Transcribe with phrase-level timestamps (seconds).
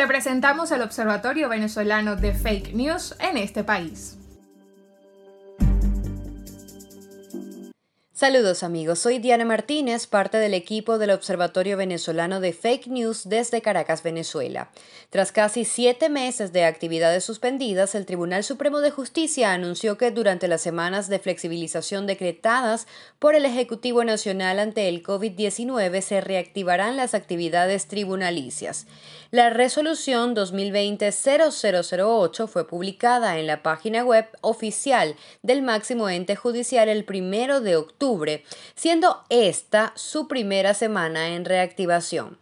[0.00, 4.19] Te presentamos el Observatorio Venezolano de Fake News en este país.
[8.20, 13.62] Saludos amigos, soy Diana Martínez, parte del equipo del Observatorio Venezolano de Fake News desde
[13.62, 14.68] Caracas, Venezuela.
[15.08, 20.48] Tras casi siete meses de actividades suspendidas, el Tribunal Supremo de Justicia anunció que durante
[20.48, 22.86] las semanas de flexibilización decretadas
[23.18, 28.86] por el Ejecutivo Nacional ante el COVID-19 se reactivarán las actividades tribunalicias.
[29.30, 37.04] La resolución 2020-0008 fue publicada en la página web oficial del máximo ente judicial el
[37.04, 38.09] primero de octubre,
[38.74, 42.38] siendo esta su primera semana en reactivación.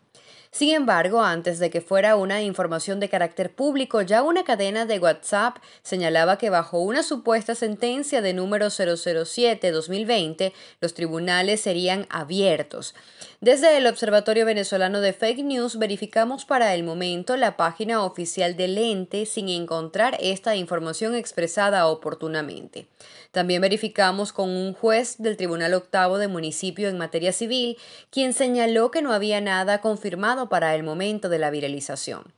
[0.50, 4.98] Sin embargo, antes de que fuera una información de carácter público, ya una cadena de
[4.98, 12.94] WhatsApp señalaba que bajo una supuesta sentencia de número 007-2020, los tribunales serían abiertos.
[13.40, 18.78] Desde el Observatorio Venezolano de Fake News verificamos para el momento la página oficial del
[18.78, 22.88] ente sin encontrar esta información expresada oportunamente.
[23.30, 27.76] También verificamos con un juez del Tribunal Octavo de Municipio en materia civil,
[28.10, 32.32] quien señaló que no había nada confirmado para el momento de la viralización.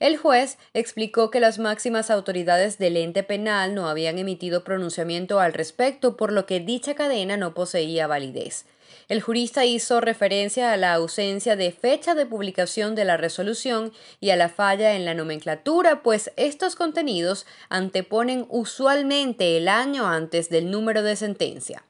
[0.00, 5.52] El juez explicó que las máximas autoridades del ente penal no habían emitido pronunciamiento al
[5.52, 8.64] respecto, por lo que dicha cadena no poseía validez.
[9.08, 14.30] El jurista hizo referencia a la ausencia de fecha de publicación de la resolución y
[14.30, 20.70] a la falla en la nomenclatura, pues estos contenidos anteponen usualmente el año antes del
[20.70, 21.84] número de sentencia.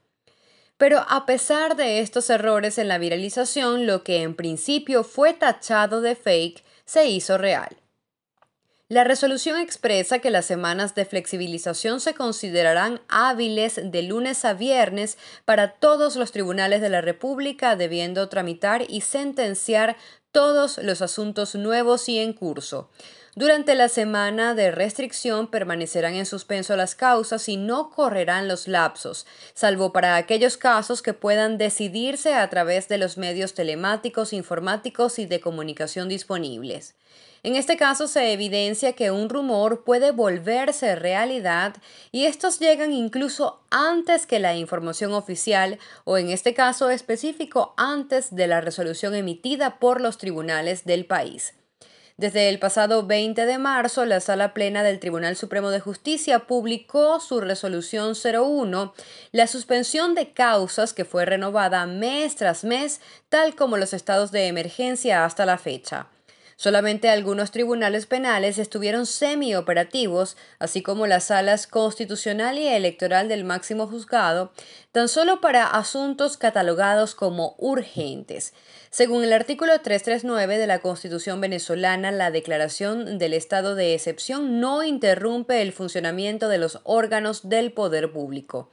[0.80, 6.00] Pero a pesar de estos errores en la viralización, lo que en principio fue tachado
[6.00, 7.76] de fake se hizo real.
[8.90, 15.16] La resolución expresa que las semanas de flexibilización se considerarán hábiles de lunes a viernes
[15.44, 19.96] para todos los tribunales de la República, debiendo tramitar y sentenciar
[20.32, 22.90] todos los asuntos nuevos y en curso.
[23.36, 29.24] Durante la semana de restricción permanecerán en suspenso las causas y no correrán los lapsos,
[29.54, 35.26] salvo para aquellos casos que puedan decidirse a través de los medios telemáticos, informáticos y
[35.26, 36.96] de comunicación disponibles.
[37.42, 41.74] En este caso se evidencia que un rumor puede volverse realidad
[42.12, 48.34] y estos llegan incluso antes que la información oficial o en este caso específico antes
[48.34, 51.54] de la resolución emitida por los tribunales del país.
[52.18, 57.18] Desde el pasado 20 de marzo, la Sala Plena del Tribunal Supremo de Justicia publicó
[57.18, 58.92] su resolución 01,
[59.32, 64.48] la suspensión de causas que fue renovada mes tras mes, tal como los estados de
[64.48, 66.08] emergencia hasta la fecha.
[66.60, 73.86] Solamente algunos tribunales penales estuvieron semi-operativos, así como las salas constitucional y electoral del máximo
[73.86, 74.52] juzgado,
[74.92, 78.52] tan solo para asuntos catalogados como urgentes.
[78.90, 84.82] Según el artículo 339 de la Constitución venezolana, la declaración del estado de excepción no
[84.82, 88.68] interrumpe el funcionamiento de los órganos del poder público.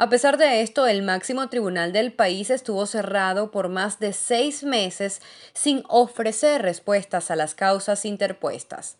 [0.00, 4.62] A pesar de esto, el máximo tribunal del país estuvo cerrado por más de seis
[4.62, 5.20] meses
[5.54, 8.96] sin ofrecer respuestas a las causas interpuestas.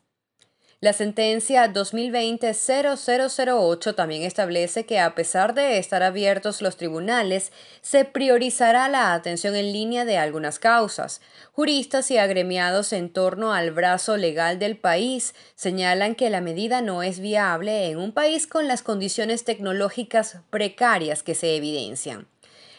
[0.80, 7.50] La sentencia 2020-0008 también establece que a pesar de estar abiertos los tribunales,
[7.82, 11.20] se priorizará la atención en línea de algunas causas.
[11.50, 17.02] Juristas y agremiados en torno al brazo legal del país señalan que la medida no
[17.02, 22.28] es viable en un país con las condiciones tecnológicas precarias que se evidencian.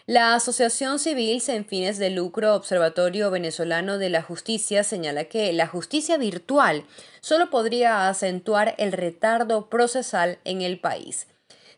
[0.10, 5.68] La Asociación Civil Sin Fines de Lucro Observatorio Venezolano de la Justicia señala que la
[5.68, 6.84] justicia virtual
[7.22, 11.28] solo podría acentuar el retardo procesal en el país.